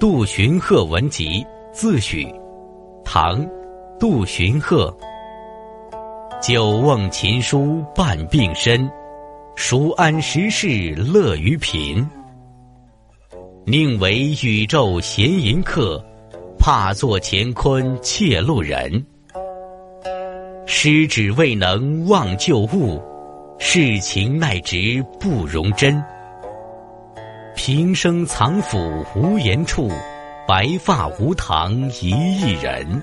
[0.00, 2.32] 杜荀鹤文集自许，
[3.04, 3.44] 唐，
[3.98, 4.96] 杜荀鹤。
[6.40, 8.88] 久望琴书伴病身，
[9.56, 12.08] 孰安时事乐于贫？
[13.64, 16.00] 宁为宇宙闲吟客，
[16.60, 19.04] 怕作乾坤窃路人。
[20.64, 23.02] 师指未能忘旧物，
[23.58, 26.00] 世情奈直不容真。
[27.68, 29.90] 平生藏府无言处，
[30.46, 33.02] 白发无堂一艺人。